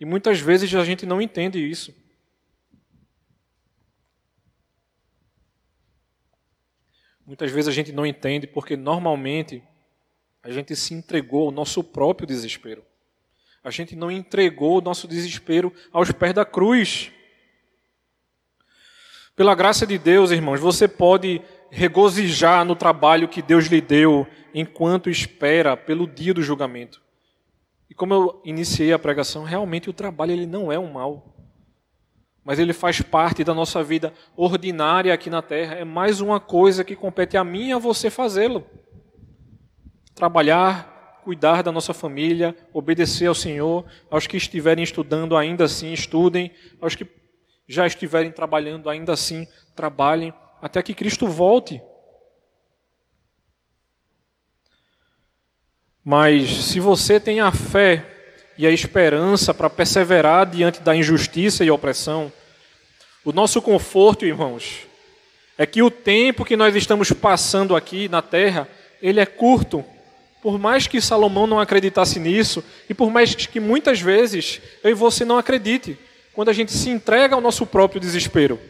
E 0.00 0.04
muitas 0.04 0.40
vezes 0.40 0.74
a 0.74 0.84
gente 0.84 1.04
não 1.04 1.20
entende 1.20 1.58
isso. 1.58 1.94
Muitas 7.26 7.50
vezes 7.50 7.68
a 7.68 7.72
gente 7.72 7.92
não 7.92 8.06
entende 8.06 8.46
porque 8.46 8.76
normalmente 8.76 9.62
a 10.44 10.50
gente 10.50 10.76
se 10.76 10.92
entregou 10.92 11.46
ao 11.46 11.50
nosso 11.50 11.82
próprio 11.82 12.26
desespero. 12.26 12.84
A 13.62 13.70
gente 13.70 13.96
não 13.96 14.10
entregou 14.10 14.78
o 14.78 14.80
nosso 14.82 15.08
desespero 15.08 15.72
aos 15.90 16.12
pés 16.12 16.34
da 16.34 16.44
cruz. 16.44 17.10
Pela 19.34 19.54
graça 19.54 19.86
de 19.86 19.96
Deus, 19.98 20.30
irmãos, 20.30 20.60
você 20.60 20.86
pode 20.86 21.40
regozijar 21.70 22.64
no 22.64 22.76
trabalho 22.76 23.26
que 23.26 23.40
Deus 23.40 23.66
lhe 23.66 23.80
deu 23.80 24.26
enquanto 24.52 25.08
espera 25.08 25.76
pelo 25.76 26.06
dia 26.06 26.34
do 26.34 26.42
julgamento. 26.42 27.02
E 27.88 27.94
como 27.94 28.12
eu 28.12 28.42
iniciei 28.44 28.92
a 28.92 28.98
pregação, 28.98 29.44
realmente 29.44 29.88
o 29.88 29.94
trabalho 29.94 30.32
ele 30.32 30.46
não 30.46 30.70
é 30.70 30.78
um 30.78 30.92
mal 30.92 31.34
mas 32.44 32.58
ele 32.58 32.74
faz 32.74 33.00
parte 33.00 33.42
da 33.42 33.54
nossa 33.54 33.82
vida 33.82 34.12
ordinária 34.36 35.14
aqui 35.14 35.30
na 35.30 35.40
terra. 35.40 35.76
É 35.76 35.84
mais 35.84 36.20
uma 36.20 36.38
coisa 36.38 36.84
que 36.84 36.94
compete 36.94 37.38
a 37.38 37.42
mim 37.42 37.68
e 37.68 37.72
a 37.72 37.78
você 37.78 38.10
fazê-lo. 38.10 38.66
Trabalhar, 40.14 41.20
cuidar 41.24 41.62
da 41.62 41.72
nossa 41.72 41.92
família, 41.92 42.56
obedecer 42.72 43.26
ao 43.26 43.34
Senhor. 43.34 43.84
Aos 44.10 44.26
que 44.26 44.36
estiverem 44.36 44.84
estudando, 44.84 45.36
ainda 45.36 45.64
assim, 45.64 45.92
estudem. 45.92 46.50
Aos 46.80 46.94
que 46.94 47.06
já 47.66 47.86
estiverem 47.86 48.30
trabalhando, 48.30 48.88
ainda 48.88 49.12
assim, 49.12 49.46
trabalhem. 49.74 50.32
Até 50.60 50.82
que 50.82 50.94
Cristo 50.94 51.26
volte. 51.26 51.80
Mas 56.04 56.50
se 56.66 56.80
você 56.80 57.18
tem 57.18 57.40
a 57.40 57.50
fé 57.50 58.14
e 58.56 58.66
a 58.66 58.70
esperança 58.70 59.52
para 59.52 59.68
perseverar 59.68 60.46
diante 60.46 60.80
da 60.80 60.94
injustiça 60.94 61.64
e 61.64 61.70
opressão. 61.70 62.32
O 63.24 63.32
nosso 63.32 63.60
conforto, 63.60 64.24
irmãos, 64.24 64.86
é 65.56 65.66
que 65.66 65.82
o 65.82 65.90
tempo 65.90 66.44
que 66.44 66.56
nós 66.56 66.74
estamos 66.76 67.10
passando 67.12 67.74
aqui 67.74 68.08
na 68.08 68.22
terra, 68.22 68.68
ele 69.02 69.20
é 69.20 69.26
curto. 69.26 69.84
Por 70.44 70.58
mais 70.58 70.86
que 70.86 71.00
Salomão 71.00 71.46
não 71.46 71.58
acreditasse 71.58 72.20
nisso, 72.20 72.62
e 72.86 72.92
por 72.92 73.10
mais 73.10 73.34
que 73.34 73.58
muitas 73.58 73.98
vezes 73.98 74.60
eu 74.82 74.90
e 74.90 74.94
você 74.94 75.24
não 75.24 75.38
acredite, 75.38 75.96
quando 76.34 76.50
a 76.50 76.52
gente 76.52 76.70
se 76.70 76.90
entrega 76.90 77.34
ao 77.34 77.40
nosso 77.40 77.64
próprio 77.64 77.98
desespero. 77.98 78.60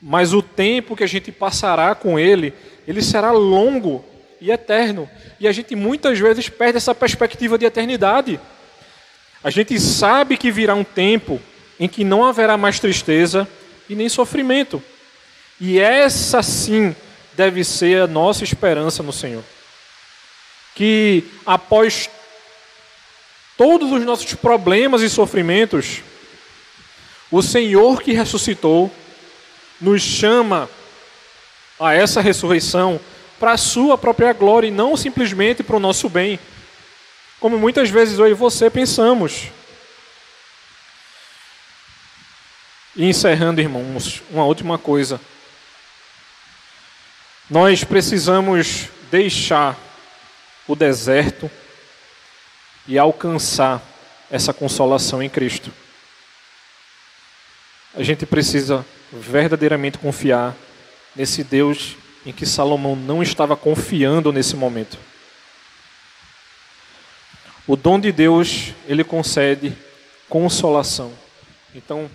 Mas 0.00 0.32
o 0.32 0.40
tempo 0.40 0.94
que 0.94 1.02
a 1.02 1.08
gente 1.08 1.32
passará 1.32 1.92
com 1.96 2.20
ele, 2.20 2.54
ele 2.86 3.02
será 3.02 3.32
longo 3.32 4.04
e 4.40 4.52
eterno. 4.52 5.10
E 5.40 5.48
a 5.48 5.50
gente 5.50 5.74
muitas 5.74 6.20
vezes 6.20 6.48
perde 6.48 6.76
essa 6.76 6.94
perspectiva 6.94 7.58
de 7.58 7.66
eternidade. 7.66 8.38
A 9.42 9.50
gente 9.50 9.76
sabe 9.80 10.36
que 10.36 10.52
virá 10.52 10.76
um 10.76 10.84
tempo 10.84 11.40
em 11.80 11.88
que 11.88 12.04
não 12.04 12.24
haverá 12.24 12.56
mais 12.56 12.78
tristeza 12.78 13.48
e 13.88 13.96
nem 13.96 14.08
sofrimento. 14.08 14.80
E 15.60 15.80
essa 15.80 16.44
sim 16.44 16.94
deve 17.36 17.64
ser 17.64 18.02
a 18.02 18.06
nossa 18.06 18.44
esperança 18.44 19.02
no 19.02 19.12
Senhor. 19.12 19.42
Que 20.74 21.24
após 21.44 22.08
todos 23.56 23.92
os 23.92 24.04
nossos 24.04 24.34
problemas 24.34 25.02
e 25.02 25.10
sofrimentos, 25.10 26.02
o 27.30 27.42
Senhor 27.42 28.02
que 28.02 28.12
ressuscitou 28.12 28.90
nos 29.80 30.02
chama 30.02 30.68
a 31.78 31.94
essa 31.94 32.20
ressurreição 32.20 33.00
para 33.38 33.52
a 33.52 33.58
sua 33.58 33.96
própria 33.96 34.32
glória 34.32 34.68
e 34.68 34.70
não 34.70 34.96
simplesmente 34.96 35.62
para 35.62 35.76
o 35.76 35.80
nosso 35.80 36.08
bem 36.08 36.38
como 37.40 37.58
muitas 37.58 37.88
vezes 37.88 38.18
eu 38.18 38.28
e 38.28 38.34
você 38.34 38.68
pensamos. 38.68 39.48
E 42.94 43.06
encerrando, 43.06 43.62
irmãos, 43.62 44.22
uma 44.30 44.44
última 44.44 44.76
coisa. 44.76 45.18
Nós 47.48 47.82
precisamos 47.82 48.88
deixar 49.10 49.76
o 50.70 50.76
deserto 50.76 51.50
e 52.86 52.96
alcançar 52.96 53.82
essa 54.30 54.52
consolação 54.54 55.20
em 55.20 55.28
Cristo. 55.28 55.72
A 57.92 58.04
gente 58.04 58.24
precisa 58.24 58.86
verdadeiramente 59.12 59.98
confiar 59.98 60.54
nesse 61.16 61.42
Deus 61.42 61.96
em 62.24 62.32
que 62.32 62.46
Salomão 62.46 62.94
não 62.94 63.20
estava 63.20 63.56
confiando 63.56 64.30
nesse 64.30 64.54
momento. 64.54 64.96
O 67.66 67.74
dom 67.74 67.98
de 67.98 68.12
Deus, 68.12 68.72
ele 68.86 69.02
concede 69.02 69.76
consolação. 70.28 71.12
Então, 71.74 72.08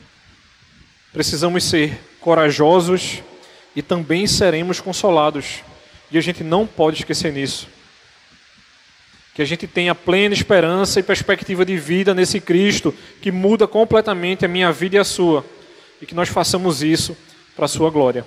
precisamos 1.12 1.66
ser 1.66 2.00
corajosos 2.22 3.22
e 3.76 3.82
também 3.82 4.26
seremos 4.26 4.80
consolados. 4.80 5.62
E 6.10 6.18
a 6.18 6.22
gente 6.22 6.42
não 6.42 6.66
pode 6.66 7.00
esquecer 7.00 7.34
nisso. 7.34 7.75
Que 9.36 9.42
a 9.42 9.46
gente 9.46 9.68
tenha 9.68 9.94
plena 9.94 10.34
esperança 10.34 11.00
e 11.00 11.04
perspectiva 11.04 11.64
de 11.64 11.78
vida 11.78 12.14
nesse 12.14 12.40
Cristo 12.40 12.96
que 13.22 13.32
muda 13.32 13.68
completamente 13.68 14.46
a 14.46 14.48
minha 14.48 14.72
vida 14.72 14.96
e 14.96 15.00
a 15.00 15.04
sua. 15.04 15.46
E 16.02 16.08
que 16.08 16.16
nós 16.16 16.30
façamos 16.30 16.82
isso 16.82 17.16
para 17.56 17.66
a 17.66 17.68
sua 17.68 17.92
glória. 17.92 18.26